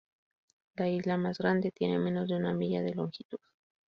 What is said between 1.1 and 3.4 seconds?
más grande tiene menos de una milla de longitud.